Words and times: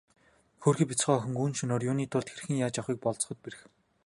Хөөрхий 0.61 0.87
бяцхан 0.89 1.15
охин 1.17 1.33
гүн 1.39 1.53
шөнөөр 1.57 1.85
юуны 1.89 2.05
тул 2.11 2.25
хэрхэн 2.29 2.61
яаж 2.65 2.75
явахыг 2.79 2.97
болзоход 3.03 3.39
бэрх. 3.43 3.59